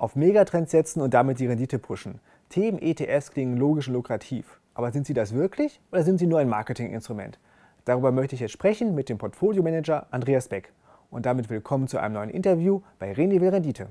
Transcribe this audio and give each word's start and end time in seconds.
Auf 0.00 0.16
Megatrends 0.16 0.70
setzen 0.70 1.02
und 1.02 1.12
damit 1.12 1.40
die 1.40 1.46
Rendite 1.46 1.78
pushen. 1.78 2.20
Themen 2.48 2.80
ETS 2.80 3.32
klingen 3.32 3.58
logisch 3.58 3.88
und 3.88 3.92
lukrativ. 3.92 4.58
Aber 4.72 4.92
sind 4.92 5.06
sie 5.06 5.12
das 5.12 5.34
wirklich 5.34 5.78
oder 5.92 6.04
sind 6.04 6.16
sie 6.16 6.26
nur 6.26 6.38
ein 6.38 6.48
Marketinginstrument? 6.48 7.38
Darüber 7.84 8.10
möchte 8.10 8.34
ich 8.34 8.40
jetzt 8.40 8.52
sprechen 8.52 8.94
mit 8.94 9.10
dem 9.10 9.18
Portfolio-Manager 9.18 10.06
Andreas 10.10 10.48
Beck. 10.48 10.72
Und 11.10 11.26
damit 11.26 11.50
willkommen 11.50 11.86
zu 11.86 11.98
einem 11.98 12.14
neuen 12.14 12.30
Interview 12.30 12.80
bei 12.98 13.12
René 13.12 13.42
will 13.42 13.50
Rendite. 13.50 13.88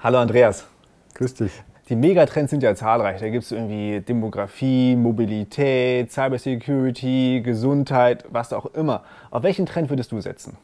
Hallo 0.00 0.18
Andreas. 0.18 0.66
Grüß 1.14 1.34
dich. 1.34 1.62
Die 1.90 1.94
Megatrends 1.94 2.50
sind 2.50 2.64
ja 2.64 2.74
zahlreich. 2.74 3.20
Da 3.20 3.28
gibt 3.28 3.44
es 3.44 3.52
irgendwie 3.52 4.00
Demografie, 4.00 4.96
Mobilität, 4.96 6.10
Cybersecurity, 6.10 7.42
Gesundheit, 7.44 8.24
was 8.30 8.52
auch 8.52 8.66
immer. 8.74 9.04
Auf 9.30 9.44
welchen 9.44 9.64
Trend 9.64 9.90
würdest 9.90 10.10
du 10.10 10.20
setzen? 10.20 10.58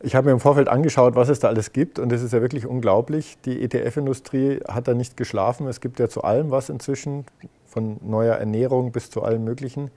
Ich 0.00 0.14
habe 0.14 0.26
mir 0.26 0.32
im 0.32 0.40
Vorfeld 0.40 0.68
angeschaut, 0.68 1.16
was 1.16 1.28
es 1.28 1.40
da 1.40 1.48
alles 1.48 1.72
gibt 1.72 1.98
und 1.98 2.12
es 2.12 2.22
ist 2.22 2.32
ja 2.32 2.40
wirklich 2.40 2.66
unglaublich. 2.66 3.36
Die 3.44 3.62
ETF-Industrie 3.62 4.60
hat 4.68 4.86
da 4.86 4.94
nicht 4.94 5.16
geschlafen. 5.16 5.66
Es 5.66 5.80
gibt 5.80 5.98
ja 5.98 6.08
zu 6.08 6.22
allem 6.22 6.52
was 6.52 6.68
inzwischen, 6.68 7.24
von 7.66 7.96
neuer 8.00 8.36
Ernährung 8.36 8.92
bis 8.92 9.10
zu 9.10 9.22
allem 9.22 9.42
Möglichen. 9.44 9.90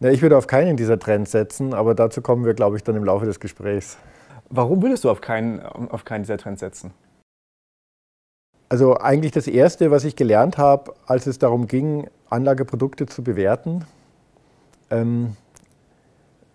Ja, 0.00 0.10
ich 0.10 0.20
würde 0.20 0.36
auf 0.36 0.46
keinen 0.46 0.76
dieser 0.76 0.98
Trends 0.98 1.32
setzen, 1.32 1.72
aber 1.72 1.94
dazu 1.94 2.20
kommen 2.20 2.44
wir, 2.44 2.54
glaube 2.54 2.76
ich, 2.76 2.84
dann 2.84 2.96
im 2.96 3.04
Laufe 3.04 3.24
des 3.24 3.40
Gesprächs. 3.40 3.96
Warum 4.50 4.82
würdest 4.82 5.04
du 5.04 5.10
auf 5.10 5.20
keinen, 5.20 5.60
auf 5.60 6.04
keinen 6.04 6.22
dieser 6.22 6.38
Trends 6.38 6.60
setzen? 6.60 6.92
Also 8.68 8.98
eigentlich 8.98 9.32
das 9.32 9.46
Erste, 9.46 9.90
was 9.90 10.04
ich 10.04 10.16
gelernt 10.16 10.58
habe, 10.58 10.92
als 11.06 11.26
es 11.26 11.38
darum 11.38 11.66
ging, 11.66 12.08
Anlageprodukte 12.28 13.06
zu 13.06 13.24
bewerten, 13.24 13.86
ähm, 14.90 15.36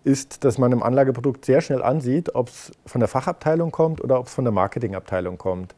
ist, 0.04 0.44
dass 0.44 0.58
man 0.58 0.72
im 0.72 0.84
Anlageprodukt 0.84 1.46
sehr 1.46 1.62
schnell 1.62 1.82
ansieht, 1.82 2.36
ob 2.36 2.50
es 2.50 2.72
von 2.86 3.00
der 3.00 3.08
Fachabteilung 3.08 3.72
kommt 3.72 4.02
oder 4.02 4.20
ob 4.20 4.28
es 4.28 4.34
von 4.34 4.44
der 4.44 4.52
Marketingabteilung 4.52 5.38
kommt. 5.38 5.76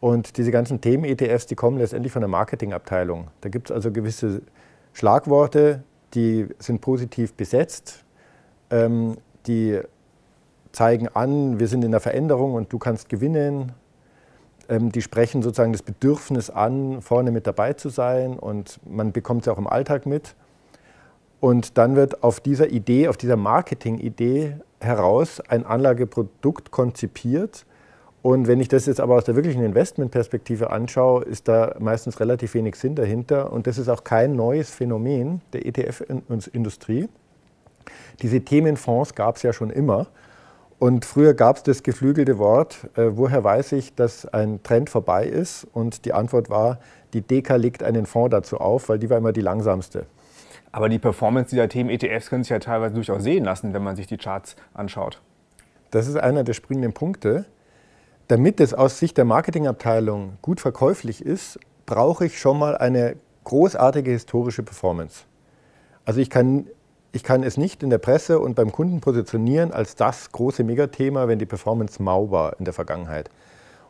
Und 0.00 0.36
diese 0.36 0.50
ganzen 0.50 0.80
Themen-ETFs, 0.80 1.46
die 1.46 1.54
kommen 1.54 1.78
letztendlich 1.78 2.12
von 2.12 2.20
der 2.20 2.28
Marketingabteilung. 2.28 3.28
Da 3.40 3.48
gibt 3.48 3.70
es 3.70 3.74
also 3.74 3.90
gewisse 3.90 4.42
Schlagworte, 4.92 5.82
die 6.14 6.46
sind 6.58 6.80
positiv 6.80 7.34
besetzt, 7.34 8.04
ähm, 8.70 9.16
die 9.46 9.80
zeigen 10.72 11.08
an, 11.08 11.58
wir 11.58 11.68
sind 11.68 11.84
in 11.84 11.90
der 11.90 12.00
Veränderung 12.00 12.54
und 12.54 12.72
du 12.72 12.78
kannst 12.78 13.08
gewinnen. 13.08 13.72
Ähm, 14.68 14.90
die 14.92 15.02
sprechen 15.02 15.42
sozusagen 15.42 15.72
das 15.72 15.82
Bedürfnis 15.82 16.50
an, 16.50 17.00
vorne 17.00 17.30
mit 17.30 17.46
dabei 17.46 17.72
zu 17.72 17.88
sein 17.88 18.38
und 18.38 18.78
man 18.86 19.12
bekommt 19.12 19.42
es 19.42 19.48
auch 19.48 19.58
im 19.58 19.66
Alltag 19.66 20.06
mit. 20.06 20.34
Und 21.40 21.78
dann 21.78 21.96
wird 21.96 22.22
auf 22.22 22.40
dieser 22.40 22.70
Idee, 22.70 23.08
auf 23.08 23.16
dieser 23.16 23.36
Marketing-Idee 23.36 24.56
heraus 24.80 25.40
ein 25.40 25.64
Anlageprodukt 25.66 26.70
konzipiert. 26.70 27.66
Und 28.22 28.48
wenn 28.48 28.60
ich 28.60 28.68
das 28.68 28.86
jetzt 28.86 29.00
aber 29.00 29.14
aus 29.16 29.24
der 29.24 29.36
wirklichen 29.36 29.62
Investmentperspektive 29.62 30.70
anschaue, 30.70 31.24
ist 31.24 31.46
da 31.48 31.76
meistens 31.78 32.18
relativ 32.18 32.54
wenig 32.54 32.76
Sinn 32.76 32.94
dahinter. 32.94 33.52
Und 33.52 33.66
das 33.66 33.78
ist 33.78 33.88
auch 33.88 34.02
kein 34.02 34.34
neues 34.34 34.70
Phänomen 34.70 35.42
der 35.52 35.66
ETF-Industrie. 35.66 37.08
Diese 38.22 38.40
Themenfonds 38.40 39.14
gab 39.14 39.36
es 39.36 39.42
ja 39.42 39.52
schon 39.52 39.70
immer. 39.70 40.08
Und 40.78 41.04
früher 41.04 41.34
gab 41.34 41.56
es 41.56 41.62
das 41.62 41.82
geflügelte 41.82 42.38
Wort, 42.38 42.88
äh, 42.96 43.10
woher 43.12 43.42
weiß 43.44 43.72
ich, 43.72 43.94
dass 43.94 44.26
ein 44.26 44.62
Trend 44.62 44.90
vorbei 44.90 45.26
ist? 45.26 45.66
Und 45.72 46.04
die 46.04 46.12
Antwort 46.12 46.50
war, 46.50 46.80
die 47.14 47.22
Deka 47.22 47.56
legt 47.56 47.82
einen 47.82 48.04
Fonds 48.04 48.30
dazu 48.30 48.58
auf, 48.58 48.88
weil 48.90 48.98
die 48.98 49.08
war 49.08 49.16
immer 49.16 49.32
die 49.32 49.40
langsamste. 49.40 50.04
Aber 50.76 50.90
die 50.90 50.98
Performance 50.98 51.48
dieser 51.48 51.70
Themen-ETFs 51.70 52.28
können 52.28 52.44
sich 52.44 52.50
ja 52.50 52.58
teilweise 52.58 52.94
durchaus 52.94 53.22
sehen 53.22 53.46
lassen, 53.46 53.72
wenn 53.72 53.82
man 53.82 53.96
sich 53.96 54.08
die 54.08 54.18
Charts 54.18 54.56
anschaut. 54.74 55.22
Das 55.90 56.06
ist 56.06 56.16
einer 56.16 56.44
der 56.44 56.52
springenden 56.52 56.92
Punkte. 56.92 57.46
Damit 58.28 58.60
es 58.60 58.74
aus 58.74 58.98
Sicht 58.98 59.16
der 59.16 59.24
Marketingabteilung 59.24 60.36
gut 60.42 60.60
verkäuflich 60.60 61.24
ist, 61.24 61.58
brauche 61.86 62.26
ich 62.26 62.38
schon 62.38 62.58
mal 62.58 62.76
eine 62.76 63.16
großartige 63.44 64.10
historische 64.10 64.62
Performance. 64.62 65.24
Also 66.04 66.20
ich 66.20 66.28
kann, 66.28 66.66
ich 67.12 67.24
kann 67.24 67.42
es 67.42 67.56
nicht 67.56 67.82
in 67.82 67.88
der 67.88 67.96
Presse 67.96 68.38
und 68.38 68.54
beim 68.54 68.70
Kunden 68.70 69.00
positionieren 69.00 69.72
als 69.72 69.94
das 69.94 70.30
große 70.30 70.62
Megathema, 70.62 71.26
wenn 71.26 71.38
die 71.38 71.46
Performance 71.46 72.02
mau 72.02 72.30
war 72.30 72.54
in 72.58 72.66
der 72.66 72.74
Vergangenheit. 72.74 73.30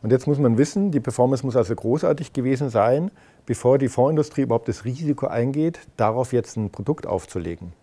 Und 0.01 0.11
jetzt 0.11 0.27
muss 0.27 0.37
man 0.37 0.57
wissen, 0.57 0.91
die 0.91 0.99
Performance 0.99 1.45
muss 1.45 1.55
also 1.55 1.75
großartig 1.75 2.33
gewesen 2.33 2.69
sein, 2.69 3.11
bevor 3.45 3.77
die 3.77 3.87
Fondsindustrie 3.87 4.41
überhaupt 4.41 4.67
das 4.67 4.85
Risiko 4.85 5.27
eingeht, 5.27 5.79
darauf 5.97 6.33
jetzt 6.33 6.55
ein 6.57 6.69
Produkt 6.69 7.07
aufzulegen. 7.07 7.73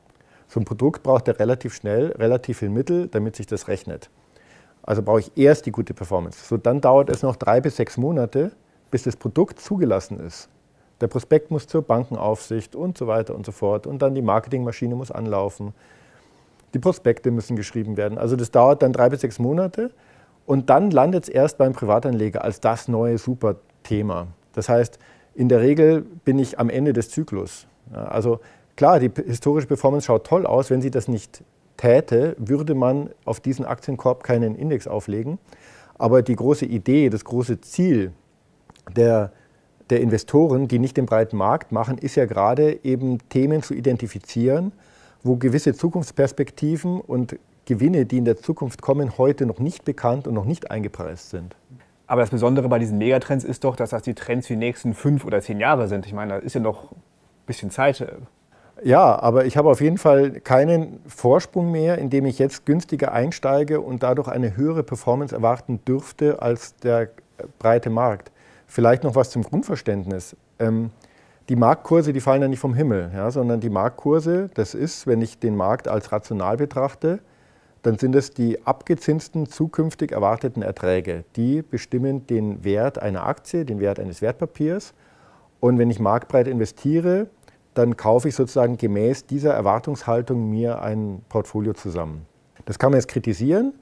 So 0.49 0.61
ein 0.61 0.65
Produkt 0.65 1.03
braucht 1.03 1.27
ja 1.27 1.35
relativ 1.35 1.75
schnell 1.75 2.13
relativ 2.13 2.59
viel 2.59 2.69
Mittel, 2.69 3.09
damit 3.09 3.35
sich 3.35 3.47
das 3.47 3.67
rechnet. 3.67 4.11
Also 4.83 5.03
brauche 5.03 5.21
ich 5.21 5.33
erst 5.37 5.67
die 5.67 5.73
gute 5.73 5.95
Performance. 5.95 6.45
So, 6.47 6.57
dann 6.57 6.81
dauert 6.81 7.09
es 7.09 7.23
noch 7.23 7.37
drei 7.37 7.61
bis 7.61 7.77
sechs 7.77 7.97
Monate, 7.97 8.53
bis 8.91 9.03
das 9.03 9.17
Produkt 9.17 9.59
zugelassen 9.59 10.21
ist. 10.21 10.49
Der 11.01 11.09
Prospekt 11.09 11.51
muss 11.51 11.67
zur 11.67 11.83
Bankenaufsicht 11.83 12.77
und 12.77 12.97
so 12.97 13.07
weiter 13.07 13.35
und 13.35 13.45
so 13.45 13.53
fort. 13.53 13.87
Und 13.87 14.03
dann 14.03 14.15
die 14.15 14.23
Marketingmaschine 14.23 14.95
muss 14.95 15.11
anlaufen. 15.11 15.75
Die 16.75 16.79
Prospekte 16.79 17.31
müssen 17.31 17.57
geschrieben 17.57 17.97
werden. 17.97 18.19
Also 18.19 18.37
das 18.37 18.51
dauert 18.51 18.83
dann 18.83 18.93
drei 18.93 19.09
bis 19.09 19.23
sechs 19.23 19.39
Monate. 19.39 19.91
Und 20.47 20.71
dann 20.71 20.91
landet 20.91 21.25
es 21.25 21.29
erst 21.29 21.59
beim 21.59 21.73
Privatanleger 21.73 22.45
als 22.45 22.61
das 22.61 22.89
neue 22.89 23.19
super 23.19 23.57
Thema. 23.83 24.29
Das 24.53 24.69
heißt, 24.69 24.99
in 25.35 25.49
der 25.49 25.61
Regel 25.61 26.03
bin 26.25 26.39
ich 26.39 26.59
am 26.59 26.71
Ende 26.71 26.93
des 26.93 27.11
Zyklus. 27.11 27.67
also 27.93 28.41
klar, 28.77 29.01
die 29.01 29.11
historische 29.27 29.67
Performance 29.67 30.07
schaut 30.07 30.27
toll 30.27 30.47
aus. 30.47 30.71
Wenn 30.71 30.81
sie 30.81 30.91
das 30.91 31.09
nicht 31.09 31.43
täte, 31.77 32.37
würde 32.39 32.75
man 32.75 33.11
auf 33.25 33.41
diesen 33.41 33.65
Aktienkorb 33.65 34.23
keinen 34.23 34.55
Index 34.55 34.87
auflegen. 34.87 35.39
Aber 35.97 36.23
die 36.23 36.37
große 36.37 36.67
Idee, 36.67 37.09
das 37.11 37.25
große 37.25 37.61
Ziel 37.61 38.13
der, 38.95 39.33
der 39.91 40.01
Investoren, 40.01 40.69
die 40.69 40.79
nicht 40.79 40.97
den 40.97 41.07
breiten 41.07 41.37
Markt 41.37 41.73
machen, 41.73 41.99
ist 41.99 42.17
ja 42.17 42.27
gerade 42.27 42.85
eben 42.85 43.19
Themen 43.29 43.63
zu 43.63 43.75
identifizieren, 43.75 44.73
wo 45.23 45.37
gewisse 45.37 45.75
Zukunftsperspektiven 45.75 47.01
und 47.01 47.37
Gewinne, 47.67 48.07
die 48.07 48.19
in 48.19 48.25
der 48.25 48.37
Zukunft 48.37 48.83
kommen, 48.83 49.19
heute 49.19 49.47
noch 49.47 49.59
nicht 49.59 49.85
bekannt 49.85 50.27
und 50.27 50.35
noch 50.35 50.45
nicht 50.45 50.71
eingepreist 50.71 51.31
sind. 51.31 51.57
Aber 52.07 52.21
das 52.21 52.31
Besondere 52.31 52.69
bei 52.69 52.79
diesen 52.79 52.99
Megatrends 52.99 53.45
ist 53.45 53.65
doch, 53.65 53.77
dass 53.77 53.91
das 53.91 54.03
die 54.03 54.15
Trends 54.15 54.47
für 54.47 54.55
die 54.55 54.59
nächsten 54.59 54.95
fünf 54.95 55.25
oder 55.25 55.41
zehn 55.41 55.59
Jahre 55.59 55.89
sind. 55.89 56.07
Ich 56.07 56.13
meine, 56.13 56.35
da 56.35 56.39
ist 56.39 56.55
ja 56.55 56.61
noch 56.61 56.93
ein 56.93 56.97
bisschen 57.47 57.71
Zeit. 57.71 58.07
Ja, 58.83 59.19
aber 59.23 59.47
ich 59.47 59.57
habe 59.57 59.71
auf 59.71 59.81
jeden 59.81 59.99
Fall 59.99 60.33
keinen 60.41 61.01
Vorsprung 61.07 61.71
mehr, 61.71 61.99
indem 61.99 62.27
ich 62.27 62.39
jetzt 62.39 62.67
günstiger 62.67 63.13
einsteige 63.13 63.81
und 63.81 64.03
dadurch 64.03 64.29
eine 64.29 64.57
höhere 64.57 64.83
Performance 64.83 65.35
erwarten 65.35 65.81
dürfte 65.87 66.43
als 66.43 66.77
der 66.77 67.09
breite 67.59 67.89
Markt. 67.89 68.31
Vielleicht 68.67 69.05
noch 69.05 69.15
was 69.15 69.31
zum 69.31 69.43
Grundverständnis. 69.43 70.37
Ähm, 70.59 70.91
die 71.49 71.57
Marktkurse, 71.57 72.13
die 72.13 72.21
fallen 72.21 72.43
ja 72.43 72.49
nicht 72.49 72.59
vom 72.59 72.75
Himmel, 72.75 73.11
ja, 73.15 73.31
sondern 73.31 73.61
die 73.61 73.71
Marktkurse, 73.71 74.51
das 74.55 74.75
ist, 74.75 75.07
wenn 75.07 75.21
ich 75.23 75.39
den 75.39 75.57
Markt 75.57 75.89
als 75.89 76.11
rational 76.11 76.57
betrachte, 76.57 77.21
dann 77.85 77.99
sind 77.99 78.17
es 78.17 78.31
die 78.31 78.67
abgezinsten 78.67 79.47
zukünftig 79.47 80.11
erwarteten 80.11 80.63
Erträge. 80.63 81.25
Die 81.37 81.61
bestimmen 81.61 82.27
den 82.27 82.65
Wert 82.65 82.99
einer 82.99 83.27
Aktie, 83.27 83.67
den 83.67 83.79
Wert 83.79 84.01
eines 84.01 84.23
Wertpapiers. 84.23 84.95
Und 85.61 85.79
wenn 85.79 85.91
ich 85.91 86.01
marktbreit 86.01 86.49
investiere, 86.49 87.29
dann 87.75 87.99
kaufe 87.99 88.29
ich 88.29 88.35
sozusagen 88.35 88.79
gemäß 88.79 89.27
dieser 89.27 89.53
Erwartungshaltung 89.53 90.49
mir 90.49 90.81
ein 90.81 91.21
Portfolio 91.29 91.75
zusammen. 91.75 92.25
Das 92.65 92.79
kann 92.79 92.91
man 92.91 93.01
jetzt 93.01 93.09
kritisieren 93.09 93.75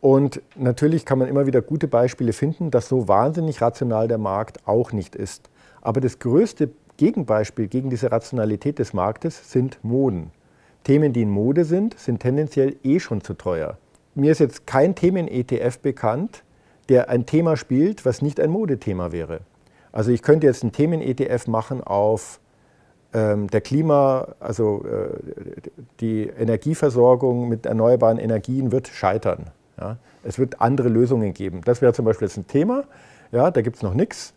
und 0.00 0.40
natürlich 0.54 1.04
kann 1.04 1.18
man 1.18 1.26
immer 1.26 1.46
wieder 1.46 1.60
gute 1.60 1.88
Beispiele 1.88 2.32
finden, 2.32 2.70
dass 2.70 2.88
so 2.88 3.08
wahnsinnig 3.08 3.60
rational 3.60 4.06
der 4.06 4.18
Markt 4.18 4.68
auch 4.68 4.92
nicht 4.92 5.16
ist. 5.16 5.50
Aber 5.80 6.00
das 6.00 6.20
größte 6.20 6.70
Gegenbeispiel 6.96 7.66
gegen 7.66 7.90
diese 7.90 8.12
Rationalität 8.12 8.78
des 8.78 8.92
Marktes 8.92 9.50
sind 9.50 9.80
Moden. 9.82 10.30
Themen, 10.84 11.12
die 11.12 11.22
in 11.22 11.30
Mode 11.30 11.64
sind, 11.64 11.98
sind 11.98 12.20
tendenziell 12.20 12.76
eh 12.82 13.00
schon 13.00 13.20
zu 13.20 13.34
teuer. 13.34 13.78
Mir 14.14 14.32
ist 14.32 14.38
jetzt 14.38 14.66
kein 14.66 14.94
Themen-ETF 14.94 15.78
bekannt, 15.80 16.42
der 16.88 17.08
ein 17.08 17.26
Thema 17.26 17.56
spielt, 17.56 18.04
was 18.04 18.22
nicht 18.22 18.40
ein 18.40 18.50
Modethema 18.50 19.12
wäre. 19.12 19.40
Also 19.92 20.10
ich 20.10 20.22
könnte 20.22 20.46
jetzt 20.46 20.62
einen 20.62 20.72
Themen-ETF 20.72 21.46
machen 21.46 21.82
auf 21.82 22.40
ähm, 23.12 23.48
der 23.48 23.60
Klima, 23.60 24.34
also 24.40 24.84
äh, 24.84 25.08
die 26.00 26.26
Energieversorgung 26.26 27.48
mit 27.48 27.66
erneuerbaren 27.66 28.18
Energien 28.18 28.72
wird 28.72 28.88
scheitern. 28.88 29.46
Ja? 29.78 29.96
Es 30.24 30.38
wird 30.38 30.60
andere 30.60 30.88
Lösungen 30.88 31.32
geben. 31.32 31.62
Das 31.64 31.80
wäre 31.80 31.92
zum 31.92 32.04
Beispiel 32.04 32.28
jetzt 32.28 32.36
ein 32.36 32.46
Thema. 32.46 32.84
Ja, 33.32 33.50
da 33.50 33.62
gibt 33.62 33.76
es 33.76 33.82
noch 33.82 33.94
nichts. 33.94 34.34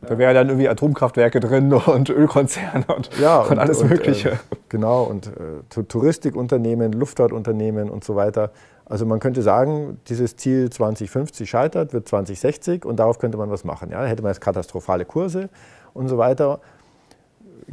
Da 0.00 0.18
wäre 0.18 0.34
dann 0.34 0.48
irgendwie 0.48 0.68
Atomkraftwerke 0.68 1.40
drin 1.40 1.72
und 1.86 2.10
Ölkonzerne 2.10 2.84
und, 2.94 3.10
ja, 3.20 3.40
und, 3.40 3.52
und 3.52 3.58
alles 3.58 3.80
und, 3.80 3.90
Mögliche. 3.90 4.30
Äh, 4.30 4.36
genau, 4.68 5.04
und 5.04 5.28
äh, 5.28 5.82
Touristikunternehmen, 5.84 6.92
Luftfahrtunternehmen 6.92 7.90
und 7.90 8.04
so 8.04 8.16
weiter. 8.16 8.50
Also 8.86 9.06
man 9.06 9.18
könnte 9.18 9.40
sagen, 9.42 9.98
dieses 10.08 10.36
Ziel 10.36 10.68
2050 10.68 11.48
scheitert, 11.48 11.92
wird 11.92 12.08
2060 12.08 12.84
und 12.84 12.96
darauf 12.96 13.18
könnte 13.18 13.38
man 13.38 13.50
was 13.50 13.64
machen. 13.64 13.90
Ja? 13.90 14.02
Da 14.02 14.06
hätte 14.06 14.22
man 14.22 14.30
jetzt 14.30 14.40
katastrophale 14.40 15.04
Kurse 15.04 15.48
und 15.94 16.08
so 16.08 16.18
weiter. 16.18 16.60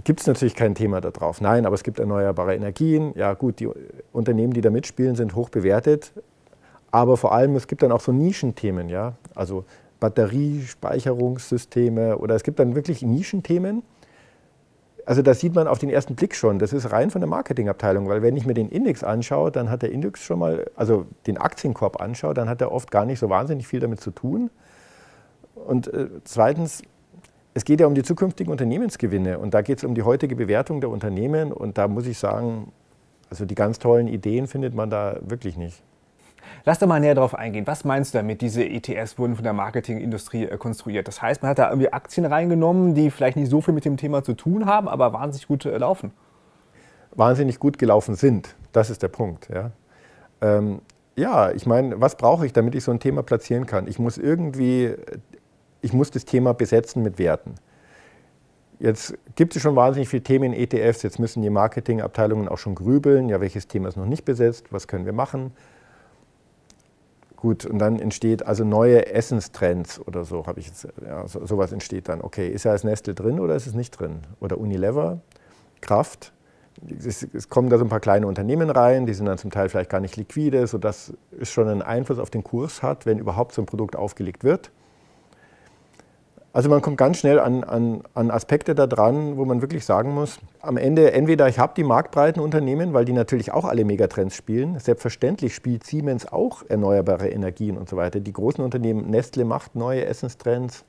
Gibt 0.06 0.22
es 0.22 0.28
natürlich 0.28 0.56
kein 0.56 0.74
Thema 0.74 1.02
darauf. 1.02 1.42
Nein, 1.42 1.66
aber 1.66 1.76
es 1.76 1.84
gibt 1.84 2.00
erneuerbare 2.00 2.56
Energien. 2.56 3.12
Ja 3.16 3.34
gut, 3.34 3.60
die 3.60 3.68
Unternehmen, 4.14 4.54
die 4.54 4.62
da 4.62 4.70
mitspielen, 4.70 5.16
sind 5.16 5.36
hoch 5.36 5.50
bewertet. 5.50 6.14
aber 6.92 7.18
vor 7.18 7.34
allem, 7.34 7.56
es 7.56 7.68
gibt 7.68 7.84
dann 7.84 7.92
auch 7.92 8.02
so 8.02 8.14
Nischenthemen, 8.14 8.88
ja, 8.88 9.14
also 9.36 9.66
Batteriespeicherungssysteme 10.02 12.18
oder 12.18 12.36
es 12.36 12.44
gibt 12.44 12.60
dann 12.60 12.76
wirklich 12.76 13.04
Nischenthemen. 13.04 13.84
Also 15.06 15.22
das 15.22 15.40
sieht 15.40 15.56
man 15.56 15.68
auf 15.68 15.80
den 15.80 15.90
ersten 15.90 16.16
Blick 16.16 16.36
schon. 16.36 16.60
Das 16.60 16.74
ist 16.74 16.92
rein 16.92 17.10
von 17.10 17.22
der 17.22 17.30
Marketingabteilung, 17.30 18.10
weil 18.10 18.22
wenn 18.22 18.36
ich 18.36 18.46
mir 18.46 18.54
den 18.54 18.68
Index 18.68 19.02
anschaue, 19.04 19.52
dann 19.52 19.70
hat 19.70 19.84
der 19.84 19.92
Index 19.92 20.22
schon 20.22 20.40
mal, 20.40 20.70
also 20.76 21.06
den 21.28 21.38
Aktienkorb 21.38 22.02
anschaue, 22.02 22.34
dann 22.34 22.50
hat 22.50 22.60
er 22.62 22.74
oft 22.74 22.92
gar 22.92 23.06
nicht 23.06 23.20
so 23.20 23.30
wahnsinnig 23.30 23.68
viel 23.68 23.80
damit 23.80 24.02
zu 24.02 24.12
tun. 24.12 24.50
Und 25.56 25.88
äh, 25.94 26.10
zweitens, 26.24 26.82
es 27.54 27.66
geht 27.66 27.80
ja 27.80 27.88
um 27.88 27.96
die 27.96 28.04
zukünftigen 28.04 28.52
Unternehmensgewinne 28.52 29.40
und 29.40 29.54
da 29.54 29.62
geht 29.62 29.80
es 29.80 29.84
um 29.84 29.96
die 29.96 30.04
heutige 30.04 30.36
Bewertung 30.36 30.82
der 30.82 30.90
Unternehmen 30.90 31.52
und 31.52 31.78
da 31.78 31.88
muss 31.88 32.08
ich 32.08 32.18
sagen, 32.18 32.72
also 33.30 33.46
die 33.46 33.56
ganz 33.56 33.80
tollen 33.80 34.08
Ideen 34.08 34.48
findet 34.48 34.74
man 34.74 34.90
da 34.90 35.18
wirklich 35.22 35.58
nicht. 35.58 35.84
Lass 36.66 36.80
doch 36.80 36.88
mal 36.88 37.00
näher 37.00 37.16
darauf 37.16 37.36
eingehen. 37.36 37.66
Was 37.68 37.84
meinst 37.84 38.14
du 38.14 38.20
damit, 38.20 38.42
diese 38.42 38.64
ETS 38.64 39.18
wurden 39.18 39.36
von 39.36 39.44
der 39.44 39.54
Marketingindustrie 39.54 40.46
äh, 40.46 40.58
konstruiert? 40.58 41.08
Das 41.08 41.22
heißt, 41.22 41.42
man 41.42 41.50
hat 41.50 41.60
da 41.60 41.70
irgendwie 41.70 41.92
Aktien 41.92 42.26
reingenommen, 42.26 42.94
die 42.94 43.10
vielleicht 43.12 43.38
nicht 43.38 43.50
so 43.50 43.62
viel 43.62 43.74
mit 43.74 43.86
dem 43.86 43.98
Thema 43.98 44.24
zu 44.24 44.34
tun 44.34 44.66
haben, 44.66 44.88
aber 44.88 45.14
wahnsinnig 45.14 45.48
gut 45.48 45.66
äh, 45.66 45.78
laufen. 45.78 46.12
Wahnsinnig 47.16 47.60
gut 47.60 47.78
gelaufen 47.78 48.16
sind. 48.16 48.56
Das 48.72 48.90
ist 48.90 49.02
der 49.02 49.10
Punkt. 49.10 49.50
Ja, 49.54 49.72
ähm, 50.42 50.82
ja 51.16 51.52
ich 51.52 51.66
meine, 51.66 52.00
was 52.00 52.16
brauche 52.16 52.46
ich, 52.46 52.54
damit 52.54 52.76
ich 52.76 52.84
so 52.84 52.92
ein 52.92 53.00
Thema 53.00 53.24
platzieren 53.24 53.66
kann? 53.66 53.88
Ich 53.88 54.00
muss 54.00 54.18
irgendwie, 54.18 54.96
ich 55.82 55.94
muss 55.94 56.12
das 56.12 56.26
Thema 56.26 56.54
besetzen 56.54 57.04
mit 57.04 57.20
Werten. 57.20 57.56
Jetzt 58.82 59.16
gibt 59.36 59.56
es 59.56 59.62
schon 59.62 59.76
wahnsinnig 59.76 60.10
viele 60.10 60.24
Themen 60.24 60.54
in 60.54 60.60
ETFs. 60.60 61.04
Jetzt 61.04 61.20
müssen 61.20 61.44
die 61.44 61.52
Marketingabteilungen 61.52 62.48
auch 62.48 62.58
schon 62.58 62.74
grübeln. 62.74 63.30
Ja, 63.30 63.40
welches 63.40 63.68
Thema 63.68 63.90
ist 63.90 63.96
noch 63.96 64.08
nicht 64.08 64.26
besetzt? 64.26 64.74
Was 64.74 64.88
können 64.88 65.06
wir 65.06 65.14
machen? 65.14 65.52
Gut, 67.42 67.66
und 67.66 67.80
dann 67.80 67.98
entsteht 67.98 68.46
also 68.46 68.64
neue 68.64 69.08
Essenstrends 69.08 70.00
oder 70.06 70.26
so, 70.26 70.46
habe 70.46 70.60
ich 70.60 70.68
jetzt, 70.68 70.88
ja, 71.04 71.28
so, 71.28 71.44
sowas 71.44 71.72
entsteht 71.72 72.08
dann. 72.08 72.22
Okay, 72.22 72.48
ist 72.48 72.66
ja 72.66 72.72
das 72.72 72.84
Nestle 72.84 73.16
drin 73.16 73.40
oder 73.40 73.56
ist 73.56 73.66
es 73.66 73.74
nicht 73.74 74.00
drin? 74.00 74.20
Oder 74.40 74.60
Unilever, 74.60 75.22
Kraft. 75.82 76.34
Es, 77.04 77.24
es, 77.24 77.50
kommen 77.50 77.72
da 77.72 77.80
so 77.80 77.84
ein 77.84 77.90
paar 77.90 78.00
kleine 78.00 78.28
Unternehmen 78.28 78.70
rein, 78.70 79.08
die 79.08 79.16
sind 79.16 79.26
dann 79.26 79.40
zum 79.40 79.50
Teil 79.50 79.70
vielleicht 79.70 79.90
gar 79.90 80.02
nicht 80.02 80.18
liquide, 80.18 80.68
sodass 80.68 81.14
es 81.40 81.52
schon 81.52 81.68
einen 81.68 81.82
Einfluss 81.82 82.20
auf 82.20 82.30
den 82.30 82.44
Kurs 82.44 82.84
hat, 82.84 83.08
wenn 83.08 83.18
überhaupt 83.18 83.56
so 83.56 83.64
ein 83.64 83.66
Produkt 83.66 83.96
aufgelegt 83.96 84.44
wird. 84.44 84.70
Also 86.54 86.70
man 86.70 86.82
kommt 86.82 86.98
ganz 86.98 87.20
schnell 87.20 87.40
an, 87.40 87.64
an, 87.64 88.02
an, 88.14 88.30
Aspekte 88.30 88.76
da 88.76 88.86
dran, 88.86 89.38
wo 89.38 89.46
man 89.46 89.62
wirklich 89.62 89.86
sagen 89.86 90.14
muss, 90.14 90.38
am 90.60 90.76
Ende 90.76 91.14
entweder 91.14 91.48
ich 91.48 91.60
habe 91.60 91.74
die 91.78 91.86
marktbreiten 91.86 92.42
Unternehmen, 92.42 92.94
weil 92.94 93.06
die 93.06 93.14
natürlich 93.14 93.54
auch 93.54 93.64
alle 93.64 93.86
Megatrends 93.86 94.36
spielen. 94.36 94.78
Selbstverständlich 94.78 95.56
spielt 95.56 95.86
Siemens 95.86 96.28
auch 96.32 96.64
erneuerbare 96.68 97.30
Energien 97.30 97.78
und 97.78 97.88
so 97.88 97.96
weiter. 97.96 98.20
Die 98.20 98.34
großen 98.34 98.62
Unternehmen, 98.62 99.10
Nestle 99.10 99.46
macht 99.46 99.76
neue 99.76 100.06
Essenstrends. 100.06 100.84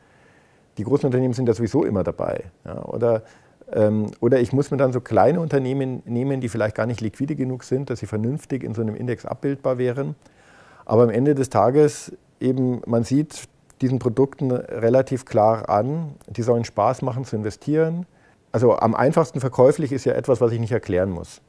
Die 0.78 0.84
großen 0.84 1.06
Unternehmen 1.06 1.34
sind 1.34 1.46
da 1.46 1.54
sowieso 1.54 1.84
immer 1.84 2.02
dabei. 2.02 2.44
Ja, 2.64 2.84
oder, 2.84 3.22
ähm, 3.72 4.10
oder 4.18 4.40
ich 4.40 4.52
muss 4.52 4.72
mir 4.72 4.78
dann 4.78 4.92
so 4.92 5.00
kleine 5.00 5.38
Unternehmen 5.38 6.02
nehmen, 6.06 6.40
die 6.40 6.48
vielleicht 6.48 6.74
gar 6.74 6.86
nicht 6.86 7.00
liquide 7.00 7.36
genug 7.36 7.62
sind, 7.62 7.88
dass 7.88 8.00
sie 8.00 8.06
vernünftig 8.06 8.64
in 8.64 8.74
so 8.74 8.82
einem 8.82 8.96
Index 8.96 9.26
abbildbar 9.26 9.78
wären. 9.78 10.16
Aber 10.86 11.04
am 11.04 11.10
Ende 11.10 11.36
des 11.36 11.50
Tages 11.50 12.16
eben, 12.40 12.82
man 12.86 13.04
sieht, 13.04 13.48
diesen 13.82 13.98
Produkten 13.98 14.50
relativ 14.50 15.24
klar 15.24 15.68
an. 15.68 16.14
Die 16.28 16.42
sollen 16.42 16.64
Spaß 16.64 17.02
machen 17.02 17.24
zu 17.24 17.36
investieren. 17.36 18.06
Also 18.52 18.76
am 18.76 18.94
einfachsten 18.94 19.40
verkäuflich 19.40 19.92
ist 19.92 20.04
ja 20.04 20.12
etwas, 20.14 20.40
was 20.40 20.52
ich 20.52 20.60
nicht 20.60 20.72
erklären 20.72 21.10
muss. 21.10 21.42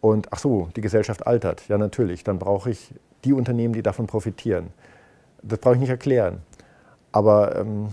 Und 0.00 0.28
ach 0.32 0.38
so, 0.38 0.68
die 0.76 0.80
Gesellschaft 0.80 1.26
altert. 1.26 1.66
Ja, 1.68 1.78
natürlich. 1.78 2.24
Dann 2.24 2.38
brauche 2.38 2.70
ich 2.70 2.94
die 3.24 3.32
Unternehmen, 3.32 3.72
die 3.72 3.82
davon 3.82 4.06
profitieren. 4.06 4.68
Das 5.42 5.58
brauche 5.58 5.74
ich 5.74 5.80
nicht 5.80 5.90
erklären. 5.90 6.42
Aber 7.12 7.56
ähm, 7.56 7.88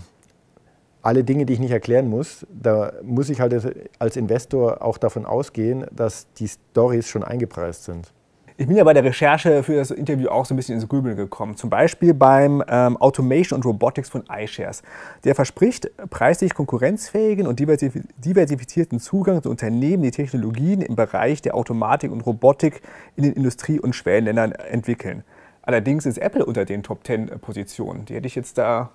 alle 1.02 1.24
Dinge, 1.24 1.46
die 1.46 1.54
ich 1.54 1.60
nicht 1.60 1.70
erklären 1.70 2.08
muss, 2.08 2.46
da 2.50 2.92
muss 3.02 3.30
ich 3.30 3.40
halt 3.40 3.88
als 3.98 4.16
Investor 4.16 4.82
auch 4.82 4.98
davon 4.98 5.24
ausgehen, 5.24 5.86
dass 5.92 6.26
die 6.34 6.48
Stories 6.48 7.08
schon 7.08 7.24
eingepreist 7.24 7.84
sind. 7.84 8.12
Ich 8.60 8.66
bin 8.66 8.76
ja 8.76 8.84
bei 8.84 8.92
der 8.92 9.04
Recherche 9.04 9.62
für 9.62 9.76
das 9.76 9.90
Interview 9.90 10.28
auch 10.28 10.44
so 10.44 10.52
ein 10.52 10.58
bisschen 10.58 10.74
ins 10.74 10.86
Grübeln 10.86 11.16
gekommen. 11.16 11.56
Zum 11.56 11.70
Beispiel 11.70 12.12
beim 12.12 12.62
ähm, 12.68 12.98
Automation 12.98 13.56
und 13.56 13.64
Robotics 13.64 14.10
von 14.10 14.24
iShares. 14.30 14.82
Der 15.24 15.34
verspricht 15.34 15.90
preislich 16.10 16.52
konkurrenzfähigen 16.52 17.46
und 17.46 17.58
diversifizierten 17.58 19.00
Zugang 19.00 19.42
zu 19.42 19.48
Unternehmen, 19.48 20.02
die 20.02 20.10
Technologien 20.10 20.82
im 20.82 20.94
Bereich 20.94 21.40
der 21.40 21.54
Automatik 21.54 22.12
und 22.12 22.20
Robotik 22.20 22.82
in 23.16 23.22
den 23.22 23.32
Industrie- 23.32 23.80
und 23.80 23.94
Schwellenländern 23.94 24.52
entwickeln. 24.52 25.24
Allerdings 25.62 26.04
ist 26.04 26.18
Apple 26.18 26.44
unter 26.44 26.66
den 26.66 26.82
Top 26.82 27.06
10 27.06 27.40
Positionen. 27.40 28.04
Die 28.04 28.14
hätte 28.14 28.26
ich 28.26 28.34
jetzt 28.34 28.58
da 28.58 28.90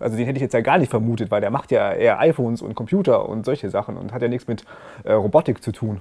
also 0.00 0.16
den 0.16 0.24
hätte 0.24 0.38
ich 0.38 0.42
jetzt 0.42 0.54
ja 0.54 0.62
gar 0.62 0.78
nicht 0.78 0.88
vermutet, 0.88 1.30
weil 1.30 1.42
der 1.42 1.50
macht 1.50 1.70
ja 1.70 1.92
eher 1.92 2.20
iPhones 2.20 2.62
und 2.62 2.74
Computer 2.74 3.28
und 3.28 3.44
solche 3.44 3.68
Sachen 3.68 3.98
und 3.98 4.14
hat 4.14 4.22
ja 4.22 4.28
nichts 4.28 4.48
mit 4.48 4.64
äh, 5.04 5.12
Robotik 5.12 5.62
zu 5.62 5.72
tun. 5.72 6.00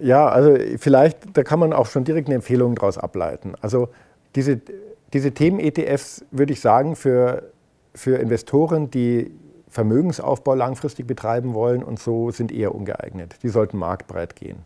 Ja, 0.00 0.28
also 0.28 0.56
vielleicht, 0.78 1.36
da 1.36 1.42
kann 1.42 1.58
man 1.58 1.72
auch 1.72 1.86
schon 1.86 2.04
direkt 2.04 2.28
eine 2.28 2.36
Empfehlung 2.36 2.74
daraus 2.74 2.98
ableiten. 2.98 3.54
Also 3.60 3.88
diese, 4.34 4.60
diese 5.12 5.32
Themen-ETFs 5.32 6.24
würde 6.30 6.52
ich 6.52 6.60
sagen, 6.60 6.96
für, 6.96 7.50
für 7.94 8.16
Investoren, 8.16 8.90
die 8.90 9.30
Vermögensaufbau 9.68 10.54
langfristig 10.54 11.06
betreiben 11.06 11.54
wollen 11.54 11.82
und 11.82 11.98
so, 11.98 12.30
sind 12.30 12.50
eher 12.50 12.74
ungeeignet. 12.74 13.36
Die 13.42 13.48
sollten 13.48 13.78
marktbreit 13.78 14.36
gehen. 14.36 14.58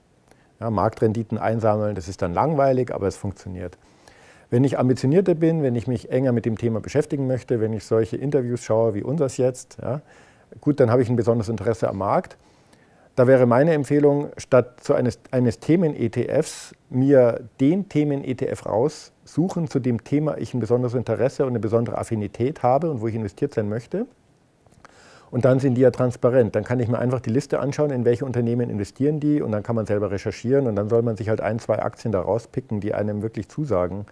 Ja, 0.60 0.70
Marktrenditen 0.70 1.36
einsammeln, 1.36 1.94
das 1.94 2.08
ist 2.08 2.22
dann 2.22 2.32
langweilig, 2.32 2.94
aber 2.94 3.06
es 3.06 3.16
funktioniert. 3.16 3.76
Wenn 4.50 4.62
ich 4.62 4.78
ambitionierter 4.78 5.34
bin, 5.34 5.62
wenn 5.62 5.74
ich 5.74 5.86
mich 5.86 6.10
enger 6.10 6.32
mit 6.32 6.46
dem 6.46 6.56
Thema 6.56 6.80
beschäftigen 6.80 7.26
möchte, 7.26 7.60
wenn 7.60 7.72
ich 7.72 7.84
solche 7.84 8.16
Interviews 8.16 8.62
schaue 8.62 8.94
wie 8.94 9.02
unseres 9.02 9.36
jetzt, 9.36 9.78
ja, 9.82 10.00
gut, 10.60 10.80
dann 10.80 10.90
habe 10.90 11.02
ich 11.02 11.08
ein 11.08 11.16
besonderes 11.16 11.48
Interesse 11.48 11.88
am 11.88 11.98
Markt. 11.98 12.36
Da 13.16 13.28
wäre 13.28 13.46
meine 13.46 13.72
Empfehlung, 13.74 14.30
statt 14.38 14.80
zu 14.80 14.94
eines, 14.94 15.20
eines 15.30 15.60
Themen-ETFs 15.60 16.74
mir 16.90 17.44
den 17.60 17.88
Themen-ETF 17.88 18.66
raussuchen, 18.66 19.68
zu 19.68 19.78
dem 19.78 20.02
Thema 20.02 20.36
ich 20.38 20.52
ein 20.52 20.58
besonderes 20.58 20.94
Interesse 20.94 21.44
und 21.44 21.50
eine 21.50 21.60
besondere 21.60 21.96
Affinität 21.96 22.64
habe 22.64 22.90
und 22.90 23.00
wo 23.00 23.06
ich 23.06 23.14
investiert 23.14 23.54
sein 23.54 23.68
möchte. 23.68 24.06
Und 25.30 25.44
dann 25.44 25.60
sind 25.60 25.76
die 25.76 25.80
ja 25.80 25.92
transparent. 25.92 26.56
Dann 26.56 26.64
kann 26.64 26.80
ich 26.80 26.88
mir 26.88 26.98
einfach 26.98 27.20
die 27.20 27.30
Liste 27.30 27.60
anschauen, 27.60 27.90
in 27.90 28.04
welche 28.04 28.24
Unternehmen 28.24 28.68
investieren 28.68 29.20
die 29.20 29.40
und 29.40 29.52
dann 29.52 29.62
kann 29.62 29.76
man 29.76 29.86
selber 29.86 30.10
recherchieren 30.10 30.66
und 30.66 30.74
dann 30.74 30.88
soll 30.88 31.02
man 31.02 31.16
sich 31.16 31.28
halt 31.28 31.40
ein, 31.40 31.60
zwei 31.60 31.80
Aktien 31.80 32.10
da 32.10 32.20
rauspicken, 32.20 32.80
die 32.80 32.94
einem 32.94 33.22
wirklich 33.22 33.48
zusagen. 33.48 34.06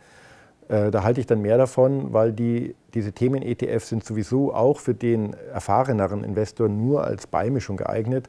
Äh, 0.68 0.92
da 0.92 1.02
halte 1.02 1.20
ich 1.20 1.26
dann 1.26 1.42
mehr 1.42 1.58
davon, 1.58 2.12
weil 2.12 2.32
die, 2.32 2.76
diese 2.94 3.12
Themen-ETFs 3.12 3.88
sind 3.88 4.04
sowieso 4.04 4.54
auch 4.54 4.78
für 4.78 4.94
den 4.94 5.34
erfahreneren 5.52 6.22
Investor 6.22 6.68
nur 6.68 7.04
als 7.04 7.26
Beimischung 7.26 7.76
geeignet 7.76 8.28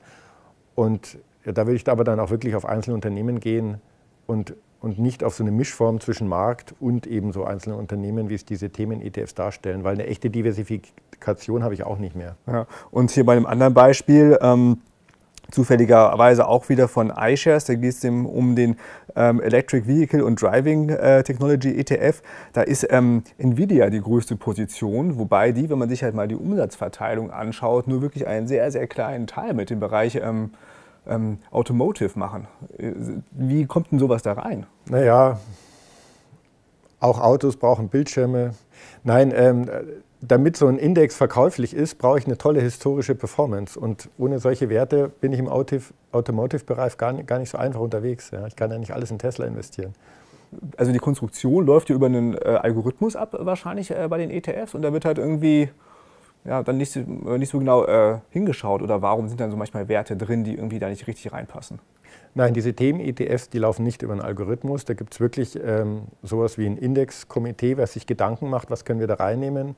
und 0.75 1.17
da 1.45 1.67
will 1.67 1.75
ich 1.75 1.87
aber 1.89 2.03
dann 2.03 2.19
auch 2.19 2.29
wirklich 2.29 2.55
auf 2.55 2.65
einzelne 2.65 2.95
Unternehmen 2.95 3.39
gehen 3.39 3.81
und, 4.27 4.55
und 4.81 4.99
nicht 4.99 5.23
auf 5.23 5.35
so 5.35 5.43
eine 5.43 5.51
Mischform 5.51 5.99
zwischen 5.99 6.27
Markt 6.27 6.73
und 6.79 7.05
eben 7.07 7.31
so 7.33 7.43
einzelnen 7.43 7.77
Unternehmen, 7.77 8.29
wie 8.29 8.35
es 8.35 8.45
diese 8.45 8.69
Themen-ETFs 8.69 9.33
darstellen, 9.33 9.83
weil 9.83 9.93
eine 9.93 10.07
echte 10.07 10.29
Diversifikation 10.29 11.63
habe 11.63 11.73
ich 11.73 11.83
auch 11.83 11.97
nicht 11.97 12.15
mehr. 12.15 12.37
Ja, 12.47 12.67
und 12.91 13.11
hier 13.11 13.25
bei 13.25 13.33
einem 13.33 13.45
anderen 13.45 13.73
Beispiel, 13.73 14.37
ähm, 14.41 14.79
zufälligerweise 15.53 16.47
auch 16.47 16.67
wieder 16.69 16.87
von 16.87 17.13
iShares. 17.15 17.65
Da 17.65 17.75
geht 17.75 17.93
es 17.93 18.03
um 18.03 18.55
den 18.55 18.77
ähm, 19.15 19.39
Electric 19.39 19.87
Vehicle 19.87 20.23
und 20.23 20.41
Driving 20.41 20.89
äh, 20.89 21.23
Technology 21.23 21.77
ETF. 21.77 22.21
Da 22.53 22.61
ist 22.61 22.87
ähm, 22.89 23.23
Nvidia 23.37 23.89
die 23.89 24.01
größte 24.01 24.35
Position, 24.35 25.17
wobei 25.17 25.51
die, 25.51 25.69
wenn 25.69 25.77
man 25.77 25.89
sich 25.89 26.03
halt 26.03 26.15
mal 26.15 26.27
die 26.27 26.35
Umsatzverteilung 26.35 27.31
anschaut, 27.31 27.87
nur 27.87 28.01
wirklich 28.01 28.27
einen 28.27 28.47
sehr, 28.47 28.71
sehr 28.71 28.87
kleinen 28.87 29.27
Teil 29.27 29.53
mit 29.53 29.69
dem 29.69 29.79
Bereich 29.79 30.15
ähm, 30.15 30.51
ähm 31.07 31.37
Automotive 31.51 32.17
machen. 32.17 32.47
Wie 33.31 33.65
kommt 33.65 33.91
denn 33.91 33.99
sowas 33.99 34.23
da 34.23 34.33
rein? 34.33 34.65
Naja, 34.89 35.39
auch 36.99 37.19
Autos 37.19 37.57
brauchen 37.57 37.89
Bildschirme. 37.89 38.55
Nein, 39.03 39.33
ähm, 39.35 39.69
damit 40.27 40.55
so 40.55 40.67
ein 40.67 40.77
Index 40.77 41.15
verkäuflich 41.15 41.73
ist, 41.73 41.97
brauche 41.97 42.17
ich 42.17 42.25
eine 42.25 42.37
tolle 42.37 42.61
historische 42.61 43.13
Performance. 43.13 43.77
Und 43.79 44.09
ohne 44.17 44.39
solche 44.39 44.69
Werte 44.69 45.09
bin 45.09 45.33
ich 45.33 45.39
im 45.39 45.49
Automotive-Bereich 45.49 46.97
gar, 46.97 47.13
gar 47.23 47.39
nicht 47.39 47.49
so 47.49 47.57
einfach 47.57 47.81
unterwegs. 47.81 48.31
Ja. 48.31 48.47
Ich 48.47 48.55
kann 48.55 48.71
ja 48.71 48.77
nicht 48.77 48.93
alles 48.93 49.11
in 49.11 49.19
Tesla 49.19 49.45
investieren. 49.45 49.93
Also 50.77 50.91
die 50.91 50.99
Konstruktion 50.99 51.65
läuft 51.65 51.89
ja 51.89 51.95
über 51.95 52.05
einen 52.05 52.35
äh, 52.35 52.59
Algorithmus 52.61 53.15
ab, 53.15 53.35
wahrscheinlich 53.37 53.91
äh, 53.91 54.07
bei 54.07 54.17
den 54.17 54.29
ETFs. 54.29 54.75
Und 54.75 54.83
da 54.83 54.93
wird 54.93 55.03
halt 55.03 55.17
irgendwie 55.17 55.69
ja, 56.45 56.63
dann 56.63 56.77
nicht, 56.77 56.95
nicht 56.95 57.49
so 57.49 57.59
genau 57.59 57.85
äh, 57.85 58.19
hingeschaut. 58.29 58.81
Oder 58.81 59.01
warum 59.01 59.27
sind 59.27 59.41
dann 59.41 59.51
so 59.51 59.57
manchmal 59.57 59.89
Werte 59.89 60.15
drin, 60.15 60.43
die 60.45 60.53
irgendwie 60.53 60.79
da 60.79 60.87
nicht 60.87 61.07
richtig 61.07 61.33
reinpassen? 61.33 61.79
Nein, 62.35 62.53
diese 62.53 62.73
Themen-ETFs, 62.73 63.49
die 63.49 63.59
laufen 63.59 63.83
nicht 63.83 64.03
über 64.03 64.13
einen 64.13 64.21
Algorithmus. 64.21 64.85
Da 64.85 64.93
gibt 64.93 65.13
es 65.13 65.19
wirklich 65.19 65.59
ähm, 65.61 66.03
sowas 66.21 66.57
wie 66.57 66.65
ein 66.65 66.77
Indexkomitee, 66.77 67.77
was 67.77 67.93
sich 67.93 68.07
Gedanken 68.07 68.49
macht, 68.49 68.71
was 68.71 68.85
können 68.85 68.99
wir 68.99 69.07
da 69.07 69.15
reinnehmen 69.15 69.75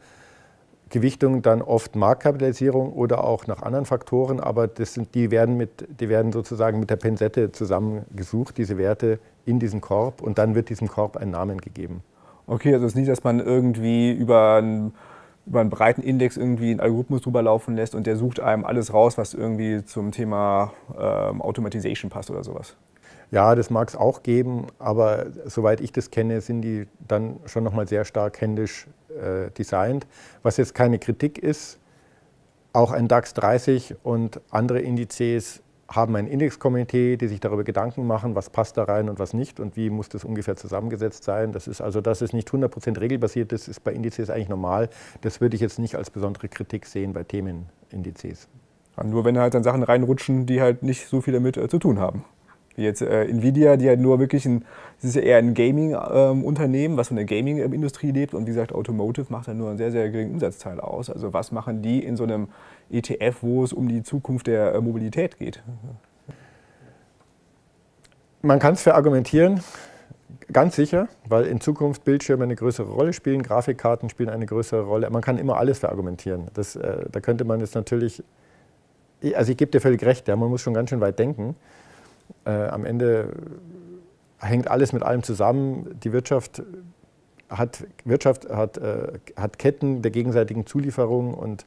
Gewichtung 0.90 1.42
dann 1.42 1.62
oft 1.62 1.96
Marktkapitalisierung 1.96 2.94
oder 2.94 3.24
auch 3.24 3.48
nach 3.48 3.62
anderen 3.64 3.86
Faktoren, 3.86 4.40
aber 4.40 4.68
das 4.68 4.94
sind, 4.94 5.16
die, 5.16 5.32
werden 5.32 5.58
mit, 5.58 5.88
die 6.00 6.10
werden 6.10 6.32
sozusagen 6.32 6.80
mit 6.80 6.90
der 6.90 6.96
Pinzette 6.98 7.52
zusammengesucht, 7.52 8.58
diese 8.58 8.78
Werte 8.78 9.20
in 9.46 9.60
diesem 9.60 9.82
Korb 9.82 10.22
und 10.22 10.38
dann 10.38 10.54
wird 10.56 10.70
diesem 10.70 10.88
Korb 10.88 11.18
ein 11.18 11.32
Namen 11.32 11.60
gegeben. 11.60 12.04
Okay, 12.48 12.74
also 12.74 12.86
es 12.86 12.92
ist 12.92 12.98
nicht, 12.98 13.10
dass 13.10 13.24
man 13.24 13.40
irgendwie 13.40 14.12
über 14.12 14.56
einen, 14.56 14.94
über 15.48 15.62
einen 15.62 15.72
breiten 15.72 16.02
Index 16.02 16.38
irgendwie 16.38 16.70
einen 16.70 16.80
Algorithmus 16.80 17.22
drüber 17.22 17.42
laufen 17.42 17.76
lässt 17.76 17.96
und 17.96 18.06
der 18.06 18.16
sucht 18.16 18.40
einem 18.40 18.64
alles 18.64 18.94
raus, 18.94 19.18
was 19.18 19.34
irgendwie 19.34 19.84
zum 19.84 20.12
Thema 20.12 20.74
ähm, 21.00 21.42
Automatization 21.42 22.12
passt 22.12 22.30
oder 22.30 22.44
sowas. 22.44 22.76
Ja, 23.32 23.56
das 23.56 23.72
mag 23.72 23.90
es 23.90 23.96
auch 23.96 24.22
geben, 24.22 24.68
aber 24.78 25.26
soweit 25.46 25.82
ich 25.82 25.92
das 25.92 26.12
kenne, 26.12 26.42
sind 26.42 26.62
die 26.62 26.88
dann 27.08 27.38
schon 27.46 27.64
nochmal 27.64 27.88
sehr 27.88 28.06
stark 28.06 28.40
händisch 28.40 28.86
äh, 29.16 29.52
designt. 29.52 30.06
Was 30.44 30.58
jetzt 30.58 30.76
keine 30.76 31.00
Kritik 31.00 31.38
ist, 31.38 31.80
auch 32.74 32.92
ein 32.92 33.08
DAX 33.08 33.34
30 33.34 33.96
und 34.04 34.42
andere 34.52 34.80
Indizes 34.80 35.62
haben 35.88 36.16
ein 36.16 36.28
Indexkomitee, 36.28 37.16
die 37.16 37.28
sich 37.28 37.40
darüber 37.40 37.64
Gedanken 37.64 38.08
machen, 38.08 38.36
was 38.36 38.50
passt 38.50 38.78
da 38.78 38.84
rein 38.84 39.08
und 39.08 39.20
was 39.20 39.34
nicht 39.34 39.60
und 39.60 39.78
wie 39.78 39.90
muss 39.90 40.10
das 40.10 40.24
ungefähr 40.24 40.56
zusammengesetzt 40.56 41.24
sein. 41.24 41.52
Das 41.52 41.68
ist 41.68 41.80
also, 41.80 42.02
dass 42.02 42.22
es 42.22 42.34
nicht 42.34 42.50
100% 42.50 43.00
regelbasiert 43.00 43.54
ist, 43.54 43.68
ist 43.68 43.84
bei 43.84 43.94
Indizes 43.94 44.30
eigentlich 44.30 44.50
normal. 44.50 44.90
Das 45.22 45.42
würde 45.42 45.56
ich 45.56 45.62
jetzt 45.62 45.80
nicht 45.80 45.96
als 45.96 46.10
besondere 46.10 46.50
Kritik 46.50 46.86
sehen 46.86 47.14
bei 47.14 47.24
Themenindizes. 47.24 48.48
Nur 49.04 49.26
wenn 49.26 49.38
halt 49.38 49.54
dann 49.54 49.64
Sachen 49.64 49.84
reinrutschen, 49.84 50.46
die 50.46 50.62
halt 50.62 50.82
nicht 50.82 51.08
so 51.08 51.22
viel 51.22 51.34
damit 51.34 51.58
äh, 51.58 51.68
zu 51.68 51.80
tun 51.80 52.00
haben. 52.00 52.24
Wie 52.76 52.84
jetzt 52.84 53.02
äh, 53.02 53.26
Nvidia, 53.26 53.78
die 53.78 53.88
halt 53.88 54.00
nur 54.00 54.20
wirklich 54.20 54.46
ein, 54.46 54.66
das 55.02 55.10
ist 55.10 55.16
ja 55.16 55.22
eher 55.22 55.38
ein 55.38 55.54
Gaming-Unternehmen, 55.54 56.94
ähm, 56.94 56.98
was 56.98 57.08
von 57.08 57.18
der 57.18 57.26
Gaming-Industrie 57.26 58.12
lebt. 58.12 58.34
Und 58.34 58.44
wie 58.46 58.52
gesagt, 58.52 58.74
Automotive 58.74 59.28
macht 59.30 59.48
ja 59.48 59.54
nur 59.54 59.70
einen 59.70 59.78
sehr, 59.78 59.92
sehr 59.92 60.10
geringen 60.10 60.34
Umsatzteil 60.34 60.80
aus. 60.80 61.10
Also 61.10 61.34
was 61.34 61.52
machen 61.52 61.82
die 61.82 62.04
in 62.04 62.18
so 62.18 62.24
einem 62.24 62.48
ETF, 62.92 63.38
wo 63.42 63.64
es 63.64 63.74
um 63.74 63.88
die 63.88 64.04
Zukunft 64.04 64.48
der 64.48 64.76
äh, 64.76 64.82
Mobilität 64.82 65.38
geht? 65.38 65.64
Man 68.42 68.60
kann 68.60 68.76
es 68.76 68.84
verargumentieren, 68.84 69.62
ganz 70.52 70.76
sicher, 70.76 71.08
weil 71.28 71.46
in 71.46 71.62
Zukunft 71.62 72.04
Bildschirme 72.04 72.44
eine 72.44 72.56
größere 72.56 72.88
Rolle 72.88 73.14
spielen, 73.14 73.42
Grafikkarten 73.42 74.10
spielen 74.10 74.30
eine 74.30 74.46
größere 74.46 74.84
Rolle. 74.84 75.10
Man 75.10 75.22
kann 75.22 75.38
immer 75.38 75.58
alles 75.58 75.80
verargumentieren. 75.80 76.46
Das, 76.54 76.76
äh, 76.76 77.06
da 77.12 77.20
könnte 77.22 77.46
man 77.46 77.60
jetzt 77.60 77.76
natürlich, 77.76 78.24
also 79.34 79.52
ich 79.52 79.58
gebe 79.58 79.72
dir 79.72 79.82
völlig 79.82 80.04
recht, 80.06 80.28
ja, 80.28 80.36
man 80.36 80.50
muss 80.50 80.62
schon 80.62 80.74
ganz 80.74 80.90
schön 80.90 81.02
weit 81.02 81.18
denken. 81.20 81.56
Äh, 82.46 82.50
am 82.50 82.86
Ende 82.86 83.30
hängt 84.40 84.70
alles 84.70 84.94
mit 84.94 85.04
allem 85.04 85.24
zusammen. 85.24 86.00
Die 86.04 86.14
Wirtschaft 86.14 86.64
hat, 87.50 87.86
Wirtschaft 88.04 88.50
hat, 88.50 88.78
äh, 88.78 89.14
hat 89.36 89.60
Ketten 89.60 90.02
der 90.02 90.12
gegenseitigen 90.12 90.66
Zulieferung 90.66 91.34
und 91.34 91.66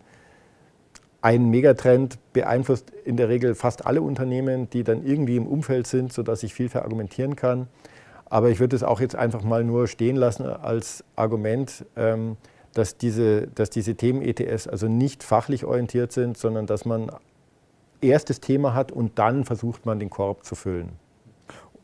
ein 1.20 1.50
Megatrend 1.50 2.18
beeinflusst 2.32 2.90
in 3.04 3.16
der 3.16 3.28
Regel 3.28 3.54
fast 3.54 3.86
alle 3.86 4.02
Unternehmen, 4.02 4.70
die 4.70 4.84
dann 4.84 5.04
irgendwie 5.04 5.36
im 5.36 5.46
Umfeld 5.46 5.86
sind, 5.86 6.12
sodass 6.12 6.42
ich 6.42 6.54
viel 6.54 6.68
verargumentieren 6.68 7.34
kann. 7.34 7.66
Aber 8.30 8.50
ich 8.50 8.60
würde 8.60 8.76
es 8.76 8.82
auch 8.82 9.00
jetzt 9.00 9.16
einfach 9.16 9.42
mal 9.42 9.64
nur 9.64 9.88
stehen 9.88 10.16
lassen 10.16 10.46
als 10.46 11.02
Argument, 11.16 11.84
ähm, 11.96 12.36
dass 12.74 12.98
diese, 12.98 13.48
dass 13.48 13.70
diese 13.70 13.94
Themen-ETS 13.94 14.68
also 14.68 14.86
nicht 14.86 15.24
fachlich 15.24 15.64
orientiert 15.64 16.12
sind, 16.12 16.36
sondern 16.36 16.66
dass 16.66 16.84
man 16.84 17.10
erstes 18.00 18.40
Thema 18.40 18.75
hat 18.75 18.93
und 18.93 19.19
dann 19.19 19.45
versucht 19.45 19.87
man 19.87 19.99
den 19.99 20.11
Korb 20.11 20.45
zu 20.45 20.55
füllen. 20.55 20.90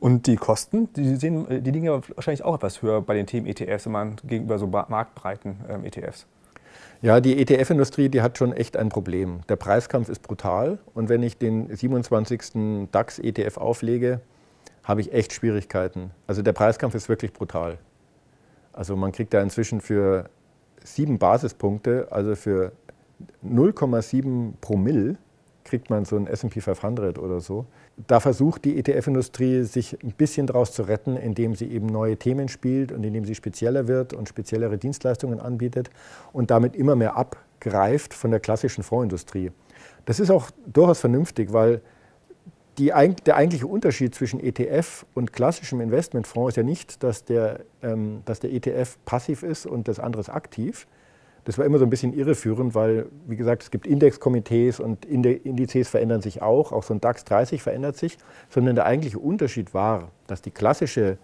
Und 0.00 0.26
die 0.26 0.36
Kosten, 0.36 0.92
die, 0.92 1.16
sehen, 1.16 1.46
die 1.62 1.70
liegen 1.70 1.86
ja 1.86 2.00
wahrscheinlich 2.14 2.44
auch 2.44 2.56
etwas 2.56 2.82
höher 2.82 3.00
bei 3.00 3.14
den 3.14 3.26
Themen 3.26 3.46
ETFs, 3.46 3.86
wenn 3.86 3.92
man 3.92 4.16
gegenüber 4.24 4.58
so 4.58 4.66
marktbreiten 4.66 5.56
ähm, 5.68 5.84
ETFs. 5.84 6.26
Ja, 7.00 7.20
die 7.20 7.38
ETF-Industrie, 7.38 8.08
die 8.08 8.22
hat 8.22 8.38
schon 8.38 8.52
echt 8.52 8.76
ein 8.76 8.88
Problem. 8.88 9.40
Der 9.48 9.56
Preiskampf 9.56 10.08
ist 10.08 10.20
brutal 10.22 10.78
und 10.94 11.08
wenn 11.08 11.22
ich 11.22 11.38
den 11.38 11.74
27. 11.74 12.88
DAX-ETF 12.90 13.56
auflege, 13.56 14.20
habe 14.82 15.00
ich 15.00 15.12
echt 15.12 15.32
Schwierigkeiten. 15.32 16.10
Also 16.26 16.42
der 16.42 16.52
Preiskampf 16.52 16.94
ist 16.94 17.08
wirklich 17.08 17.32
brutal. 17.32 17.78
Also 18.72 18.96
man 18.96 19.12
kriegt 19.12 19.32
da 19.32 19.40
inzwischen 19.40 19.80
für 19.80 20.28
sieben 20.82 21.18
Basispunkte, 21.18 22.08
also 22.10 22.34
für 22.36 22.72
0,7 23.44 24.54
Promille, 24.60 25.16
kriegt 25.64 25.90
man 25.90 26.04
so 26.04 26.16
ein 26.16 26.26
SP 26.28 26.60
500 26.60 27.18
oder 27.18 27.40
so. 27.40 27.66
Da 28.06 28.20
versucht 28.20 28.64
die 28.64 28.78
ETF-Industrie 28.78 29.62
sich 29.62 29.98
ein 30.02 30.12
bisschen 30.12 30.46
daraus 30.46 30.72
zu 30.72 30.82
retten, 30.82 31.16
indem 31.16 31.54
sie 31.54 31.66
eben 31.66 31.86
neue 31.86 32.16
Themen 32.16 32.48
spielt 32.48 32.92
und 32.92 33.02
indem 33.02 33.24
sie 33.24 33.34
spezieller 33.34 33.88
wird 33.88 34.12
und 34.12 34.28
speziellere 34.28 34.78
Dienstleistungen 34.78 35.40
anbietet 35.40 35.90
und 36.32 36.50
damit 36.50 36.76
immer 36.76 36.96
mehr 36.96 37.16
abgreift 37.16 38.14
von 38.14 38.30
der 38.30 38.40
klassischen 38.40 38.84
Fondsindustrie. 38.84 39.50
Das 40.04 40.20
ist 40.20 40.30
auch 40.30 40.50
durchaus 40.66 41.00
vernünftig, 41.00 41.52
weil 41.52 41.80
die, 42.78 42.92
der 43.26 43.36
eigentliche 43.36 43.66
Unterschied 43.66 44.14
zwischen 44.14 44.40
ETF 44.40 45.06
und 45.14 45.32
klassischem 45.32 45.80
Investmentfonds 45.80 46.50
ist 46.50 46.56
ja 46.56 46.62
nicht, 46.62 47.02
dass 47.02 47.24
der, 47.24 47.60
ähm, 47.82 48.22
dass 48.24 48.40
der 48.40 48.52
ETF 48.52 48.98
passiv 49.04 49.42
ist 49.42 49.66
und 49.66 49.88
das 49.88 50.00
andere 50.00 50.20
ist 50.20 50.28
aktiv, 50.28 50.86
das 51.44 51.58
war 51.58 51.66
immer 51.66 51.78
so 51.78 51.84
ein 51.84 51.90
bisschen 51.90 52.14
irreführend, 52.14 52.74
weil, 52.74 53.06
wie 53.26 53.36
gesagt, 53.36 53.62
es 53.62 53.70
gibt 53.70 53.86
Indexkomitees 53.86 54.80
und 54.80 55.04
Indizes 55.04 55.88
verändern 55.88 56.22
sich 56.22 56.40
auch, 56.40 56.72
auch 56.72 56.82
so 56.82 56.94
ein 56.94 57.00
DAX 57.00 57.24
30 57.24 57.62
verändert 57.62 57.96
sich, 57.96 58.16
sondern 58.48 58.74
der 58.74 58.86
eigentliche 58.86 59.18
Unterschied 59.18 59.74
war, 59.74 60.10
dass 60.26 60.40
die 60.40 60.50
klassische 60.50 61.18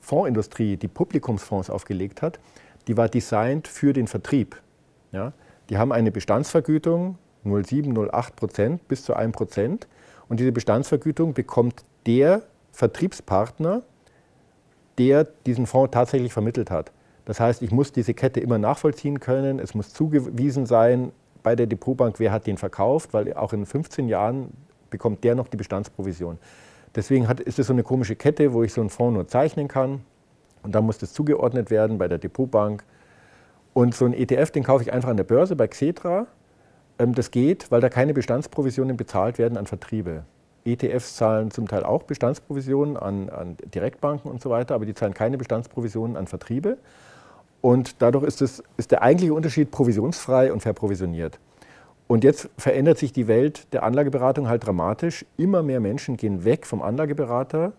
Fondsindustrie, 0.00 0.76
die 0.76 0.88
Publikumsfonds 0.88 1.70
aufgelegt 1.70 2.22
hat, 2.22 2.40
die 2.88 2.96
war 2.96 3.08
designt 3.08 3.68
für 3.68 3.92
den 3.92 4.08
Vertrieb. 4.08 4.60
Ja? 5.12 5.32
Die 5.68 5.78
haben 5.78 5.92
eine 5.92 6.10
Bestandsvergütung 6.10 7.16
0,7, 7.44 7.92
0,8 7.92 8.32
Prozent 8.34 8.88
bis 8.88 9.04
zu 9.04 9.14
1 9.14 9.32
Prozent 9.32 9.86
und 10.28 10.40
diese 10.40 10.50
Bestandsvergütung 10.50 11.34
bekommt 11.34 11.84
der 12.06 12.42
Vertriebspartner, 12.72 13.82
der 14.98 15.24
diesen 15.46 15.66
Fonds 15.66 15.92
tatsächlich 15.92 16.32
vermittelt 16.32 16.70
hat. 16.70 16.90
Das 17.24 17.40
heißt, 17.40 17.62
ich 17.62 17.70
muss 17.70 17.92
diese 17.92 18.14
Kette 18.14 18.40
immer 18.40 18.58
nachvollziehen 18.58 19.20
können. 19.20 19.58
Es 19.58 19.74
muss 19.74 19.92
zugewiesen 19.92 20.66
sein 20.66 21.12
bei 21.42 21.56
der 21.56 21.66
Depotbank, 21.66 22.18
wer 22.18 22.32
hat 22.32 22.46
den 22.46 22.56
verkauft, 22.56 23.12
weil 23.12 23.32
auch 23.34 23.52
in 23.52 23.66
15 23.66 24.08
Jahren 24.08 24.52
bekommt 24.90 25.24
der 25.24 25.34
noch 25.34 25.48
die 25.48 25.56
Bestandsprovision. 25.56 26.38
Deswegen 26.94 27.28
hat, 27.28 27.40
ist 27.40 27.58
es 27.58 27.68
so 27.68 27.72
eine 27.72 27.82
komische 27.82 28.16
Kette, 28.16 28.52
wo 28.52 28.62
ich 28.62 28.72
so 28.72 28.80
einen 28.80 28.90
Fonds 28.90 29.14
nur 29.14 29.28
zeichnen 29.28 29.68
kann. 29.68 30.00
Und 30.62 30.74
dann 30.74 30.84
muss 30.84 30.98
das 30.98 31.12
zugeordnet 31.12 31.70
werden 31.70 31.98
bei 31.98 32.08
der 32.08 32.18
Depotbank. 32.18 32.84
Und 33.72 33.94
so 33.94 34.04
einen 34.04 34.14
ETF, 34.14 34.50
den 34.50 34.64
kaufe 34.64 34.82
ich 34.82 34.92
einfach 34.92 35.08
an 35.08 35.16
der 35.16 35.24
Börse 35.24 35.56
bei 35.56 35.68
Xetra. 35.68 36.26
Ähm, 36.98 37.14
das 37.14 37.30
geht, 37.30 37.70
weil 37.70 37.80
da 37.80 37.88
keine 37.88 38.12
Bestandsprovisionen 38.12 38.96
bezahlt 38.96 39.38
werden 39.38 39.56
an 39.56 39.66
Vertriebe. 39.66 40.24
ETFs 40.64 41.16
zahlen 41.16 41.50
zum 41.50 41.68
Teil 41.68 41.84
auch 41.84 42.02
Bestandsprovisionen 42.02 42.96
an, 42.96 43.28
an 43.30 43.56
Direktbanken 43.74 44.30
und 44.30 44.42
so 44.42 44.50
weiter, 44.50 44.74
aber 44.74 44.86
die 44.86 44.94
zahlen 44.94 45.14
keine 45.14 45.38
Bestandsprovisionen 45.38 46.16
an 46.16 46.26
Vertriebe. 46.26 46.76
Und 47.60 48.00
dadurch 48.00 48.24
ist, 48.24 48.42
es, 48.42 48.62
ist 48.76 48.90
der 48.90 49.02
eigentliche 49.02 49.34
Unterschied 49.34 49.70
provisionsfrei 49.70 50.52
und 50.52 50.60
verprovisioniert. 50.60 51.38
Und 52.06 52.24
jetzt 52.24 52.48
verändert 52.58 52.98
sich 52.98 53.12
die 53.12 53.28
Welt 53.28 53.72
der 53.72 53.84
Anlageberatung 53.84 54.48
halt 54.48 54.66
dramatisch. 54.66 55.24
Immer 55.36 55.62
mehr 55.62 55.78
Menschen 55.78 56.16
gehen 56.16 56.44
weg 56.44 56.66
vom 56.66 56.82
Anlageberater, 56.82 57.72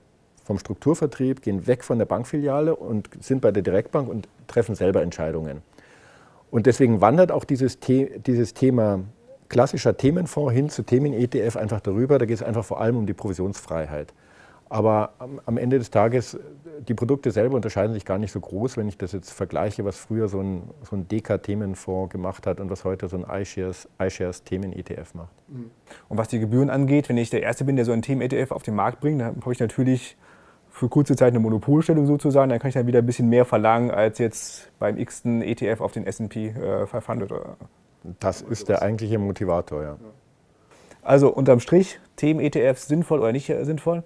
vom 0.46 0.58
Strukturvertrieb, 0.58 1.42
gehen 1.42 1.68
weg 1.68 1.84
von 1.84 1.98
der 1.98 2.06
Bankfiliale 2.06 2.76
und 2.76 3.10
sind 3.20 3.42
bei 3.42 3.52
der 3.52 3.64
Direktbank 3.64 4.08
und 4.08 4.28
treffen 4.48 4.76
selber 4.76 5.02
Entscheidungen. 5.02 5.62
Und 6.50 6.66
deswegen 6.66 7.02
wandert 7.02 7.32
auch 7.32 7.44
dieses, 7.44 7.78
The 7.86 8.20
dieses 8.26 8.54
Thema 8.54 9.02
klassischer 9.52 9.98
Themenfonds 9.98 10.54
hin 10.54 10.70
zu 10.70 10.82
Themen-ETF 10.84 11.58
einfach 11.58 11.82
darüber. 11.82 12.18
Da 12.18 12.26
geht 12.26 12.38
es 12.38 12.42
einfach 12.42 12.64
vor 12.64 12.80
allem 12.80 12.96
um 12.96 13.06
die 13.06 13.14
Provisionsfreiheit. 13.14 14.14
Aber 14.70 15.12
am 15.46 15.58
Ende 15.58 15.78
des 15.78 15.92
Tages, 15.92 16.40
die 16.88 16.94
Produkte 16.94 17.32
selber 17.32 17.58
unterscheiden 17.58 17.94
sich 17.94 18.06
gar 18.06 18.18
nicht 18.18 18.32
so 18.32 18.40
groß, 18.40 18.78
wenn 18.78 18.88
ich 18.88 18.98
das 18.98 19.12
jetzt 19.12 19.32
vergleiche, 19.32 19.84
was 19.84 19.98
früher 19.98 20.30
so 20.30 20.40
ein, 20.40 20.64
so 20.90 20.96
ein 20.96 21.10
DK-Themenfonds 21.10 22.10
gemacht 22.10 22.48
hat 22.48 22.62
und 22.62 22.70
was 22.70 22.86
heute 22.86 23.10
so 23.10 23.18
ein 23.18 23.42
iShares, 23.42 23.90
iShares 24.00 24.44
Themen-ETF 24.46 25.14
macht. 25.14 25.34
Mhm. 25.50 25.72
Und 26.08 26.18
was 26.18 26.30
die 26.30 26.40
Gebühren 26.40 26.70
angeht, 26.70 27.10
wenn 27.10 27.18
ich 27.18 27.30
der 27.30 27.44
Erste 27.44 27.66
bin, 27.66 27.76
der 27.76 27.84
so 27.84 27.92
ein 27.92 28.02
Themen-ETF 28.02 28.52
auf 28.52 28.64
den 28.64 28.76
Markt 28.76 29.02
bringt, 29.02 29.20
dann 29.20 29.36
habe 29.36 29.52
ich 29.52 29.60
natürlich 29.60 30.16
für 30.70 30.88
kurze 30.88 31.18
Zeit 31.18 31.34
eine 31.34 31.40
Monopolstellung 31.40 32.06
sozusagen, 32.06 32.50
dann 32.50 32.60
kann 32.60 32.70
ich 32.70 32.76
dann 32.76 32.88
wieder 32.88 33.00
ein 33.00 33.06
bisschen 33.06 33.28
mehr 33.28 33.44
verlangen 33.44 33.92
als 33.92 34.18
jetzt 34.20 34.72
beim 34.80 34.98
x-ten 34.98 35.42
ETF 35.42 35.82
auf 35.82 35.92
den 35.92 36.06
S&P 36.08 36.54
500. 36.86 37.58
Das 38.20 38.42
ist 38.42 38.70
der 38.70 38.82
eigentliche 38.82 39.20
Motivator, 39.20 39.84
ja. 39.84 39.98
Also 41.04 41.30
unterm 41.30 41.60
Strich, 41.60 42.00
Themen-ETFs 42.16 42.88
sinnvoll 42.88 43.20
oder 43.20 43.32
nicht 43.32 43.48
sinnvoll? 43.48 44.04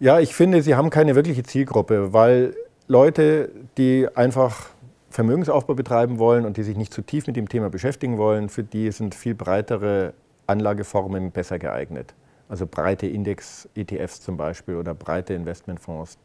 Ja, 0.00 0.18
ich 0.18 0.34
finde, 0.34 0.62
sie 0.62 0.74
haben 0.74 0.90
keine 0.90 1.14
wirkliche 1.14 1.42
Zielgruppe, 1.42 2.12
weil 2.12 2.56
Leute, 2.88 3.50
die 3.76 4.08
einfach 4.14 4.70
Vermögensaufbau 5.10 5.74
betreiben 5.74 6.18
wollen 6.18 6.46
und 6.46 6.56
die 6.56 6.62
sich 6.62 6.76
nicht 6.76 6.94
zu 6.94 7.02
tief 7.02 7.26
mit 7.26 7.36
dem 7.36 7.48
Thema 7.48 7.68
beschäftigen 7.68 8.16
wollen, 8.16 8.48
für 8.48 8.62
die 8.62 8.90
sind 8.92 9.14
viel 9.14 9.34
breitere 9.34 10.14
Anlageformen 10.46 11.30
besser 11.30 11.58
geeignet. 11.58 12.14
Also 12.48 12.66
breite 12.66 13.06
Index-ETFs 13.06 14.20
zum 14.20 14.36
Beispiel 14.36 14.76
oder 14.76 14.94
breite 14.94 15.34
Investmentfonds, 15.34 16.18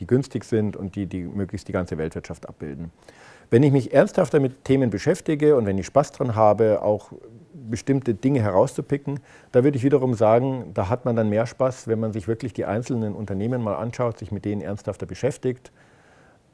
die 0.00 0.06
günstig 0.06 0.44
sind 0.44 0.76
und 0.76 0.96
die, 0.96 1.06
die 1.06 1.22
möglichst 1.22 1.68
die 1.68 1.72
ganze 1.72 1.96
Weltwirtschaft 1.96 2.48
abbilden. 2.48 2.90
Wenn 3.52 3.62
ich 3.64 3.70
mich 3.70 3.92
ernsthafter 3.92 4.40
mit 4.40 4.64
Themen 4.64 4.88
beschäftige 4.88 5.56
und 5.56 5.66
wenn 5.66 5.76
ich 5.76 5.84
Spaß 5.84 6.12
dran 6.12 6.34
habe, 6.34 6.80
auch 6.80 7.12
bestimmte 7.52 8.14
Dinge 8.14 8.40
herauszupicken, 8.40 9.20
da 9.52 9.62
würde 9.62 9.76
ich 9.76 9.84
wiederum 9.84 10.14
sagen, 10.14 10.70
da 10.72 10.88
hat 10.88 11.04
man 11.04 11.16
dann 11.16 11.28
mehr 11.28 11.44
Spaß, 11.44 11.86
wenn 11.86 12.00
man 12.00 12.14
sich 12.14 12.28
wirklich 12.28 12.54
die 12.54 12.64
einzelnen 12.64 13.14
Unternehmen 13.14 13.62
mal 13.62 13.74
anschaut, 13.74 14.18
sich 14.18 14.32
mit 14.32 14.46
denen 14.46 14.62
ernsthafter 14.62 15.04
beschäftigt, 15.04 15.70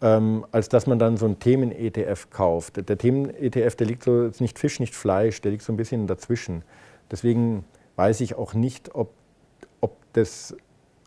ähm, 0.02 0.44
als 0.50 0.70
dass 0.70 0.88
man 0.88 0.98
dann 0.98 1.16
so 1.16 1.26
einen 1.26 1.38
Themen-ETF 1.38 2.30
kauft. 2.30 2.88
Der 2.88 2.98
Themen-ETF, 2.98 3.76
der 3.76 3.86
liegt 3.86 4.02
so, 4.02 4.32
nicht 4.40 4.58
Fisch, 4.58 4.80
nicht 4.80 4.96
Fleisch, 4.96 5.40
der 5.40 5.52
liegt 5.52 5.62
so 5.62 5.72
ein 5.72 5.76
bisschen 5.76 6.08
dazwischen. 6.08 6.64
Deswegen 7.12 7.64
weiß 7.94 8.20
ich 8.22 8.34
auch 8.34 8.54
nicht, 8.54 8.96
ob, 8.96 9.12
ob 9.80 9.92
das 10.14 10.56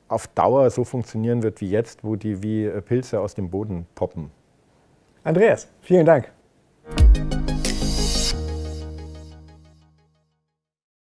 auf 0.07 0.27
Dauer 0.27 0.69
so 0.69 0.85
funktionieren 0.85 1.43
wird 1.43 1.59
wie 1.59 1.69
jetzt, 1.69 2.05
wo 2.05 2.15
die 2.15 2.41
wie 2.41 2.69
Pilze 2.79 3.19
aus 3.19 3.35
dem 3.35 3.49
Boden 3.49 3.87
poppen. 3.93 4.31
Andreas, 5.23 5.67
vielen 5.81 6.05
Dank. 6.05 6.31